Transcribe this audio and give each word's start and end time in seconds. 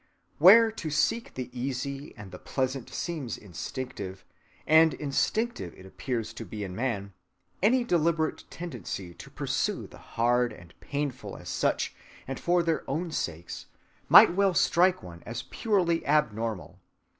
Where 0.39 0.71
to 0.71 0.89
seek 0.89 1.35
the 1.35 1.51
easy 1.53 2.15
and 2.17 2.31
the 2.31 2.39
pleasant 2.39 2.89
seems 2.89 3.37
instinctive—and 3.37 4.95
instinctive 4.95 5.75
it 5.75 5.85
appears 5.85 6.33
to 6.33 6.43
be 6.43 6.63
in 6.63 6.75
man; 6.75 7.13
any 7.61 7.83
deliberate 7.83 8.45
tendency 8.49 9.13
to 9.13 9.29
pursue 9.29 9.85
the 9.85 9.99
hard 10.17 10.53
and 10.53 10.73
painful 10.79 11.37
as 11.37 11.49
such 11.49 11.93
and 12.27 12.39
for 12.39 12.63
their 12.63 12.83
own 12.89 13.11
sakes 13.11 13.67
might 14.09 14.33
well 14.33 14.55
strike 14.55 15.03
one 15.03 15.21
as 15.27 15.43
purely 15.43 16.03
abnormal. 16.07 16.79